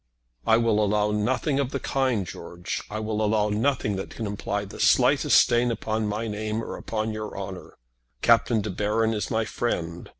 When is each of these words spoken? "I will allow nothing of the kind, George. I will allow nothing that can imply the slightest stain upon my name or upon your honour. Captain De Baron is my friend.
"I 0.47 0.57
will 0.57 0.83
allow 0.83 1.11
nothing 1.11 1.59
of 1.59 1.69
the 1.69 1.79
kind, 1.79 2.25
George. 2.25 2.81
I 2.89 2.97
will 2.99 3.23
allow 3.23 3.49
nothing 3.49 3.97
that 3.97 4.09
can 4.09 4.25
imply 4.25 4.65
the 4.65 4.79
slightest 4.79 5.37
stain 5.37 5.69
upon 5.69 6.07
my 6.07 6.27
name 6.27 6.63
or 6.63 6.75
upon 6.75 7.13
your 7.13 7.37
honour. 7.37 7.77
Captain 8.23 8.61
De 8.61 8.71
Baron 8.71 9.13
is 9.13 9.29
my 9.29 9.45
friend. 9.45 10.09